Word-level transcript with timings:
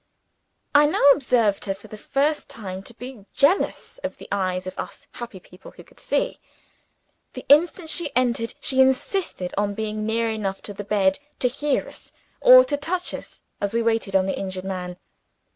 I 0.73 0.87
now 0.87 1.03
observed 1.13 1.65
her, 1.65 1.75
for 1.75 1.87
the 1.87 1.95
first 1.95 2.49
time, 2.49 2.81
to 2.85 2.93
be 2.95 3.27
jealous 3.35 3.99
of 3.99 4.17
the 4.17 4.27
eyes 4.31 4.65
of 4.65 4.75
us 4.79 5.05
happy 5.11 5.39
people 5.39 5.69
who 5.69 5.83
could 5.83 5.99
see. 5.99 6.39
The 7.33 7.45
instant 7.49 7.87
she 7.91 8.11
entered, 8.15 8.55
she 8.61 8.81
insisted 8.81 9.53
on 9.59 9.75
being 9.75 10.07
near 10.07 10.31
enough 10.31 10.63
to 10.63 10.73
the 10.73 10.83
bed, 10.83 11.19
to 11.37 11.47
hear 11.47 11.87
us, 11.87 12.11
or 12.39 12.65
to 12.65 12.77
touch 12.77 13.13
us, 13.13 13.43
as 13.61 13.75
we 13.75 13.83
waited 13.83 14.15
on 14.15 14.25
the 14.25 14.39
injured 14.39 14.65
man. 14.65 14.97